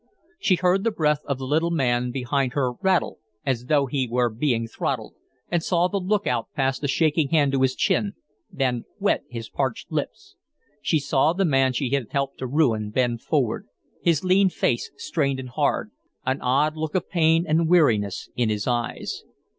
She 0.39 0.55
heard 0.55 0.83
the 0.83 0.89
breath 0.89 1.19
of 1.25 1.37
the 1.37 1.45
little 1.45 1.69
man 1.69 2.09
behind 2.09 2.53
her 2.53 2.71
rattle 2.81 3.19
as 3.45 3.65
though 3.67 3.85
he 3.85 4.07
were 4.09 4.31
being 4.31 4.67
throttled, 4.67 5.13
and 5.51 5.61
saw 5.61 5.87
the 5.87 5.99
lookout 5.99 6.47
pass 6.55 6.81
a 6.81 6.87
shaking 6.87 7.29
hand 7.29 7.51
to 7.51 7.61
his 7.61 7.75
chin, 7.75 8.13
then 8.51 8.85
wet 8.97 9.21
his 9.29 9.47
parched 9.47 9.91
lips. 9.91 10.35
She 10.81 10.97
saw 10.97 11.33
the 11.33 11.45
man 11.45 11.73
she 11.73 11.91
had 11.91 12.07
helped 12.09 12.39
to 12.39 12.47
ruin 12.47 12.89
bend 12.89 13.21
forward, 13.21 13.67
his 14.01 14.23
lean 14.23 14.49
face 14.49 14.89
strained 14.97 15.39
and 15.39 15.49
hard, 15.49 15.91
an 16.25 16.41
odd 16.41 16.75
look 16.75 16.95
of 16.95 17.07
pain 17.07 17.45
and 17.47 17.69
weariness 17.69 18.27
in 18.35 18.49
his 18.49 18.65
eyes. 18.65 19.23